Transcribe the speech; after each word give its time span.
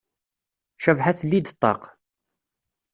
Cabḥa 0.83 1.11
telli-d 1.17 1.47
ṭṭaq. 1.55 1.81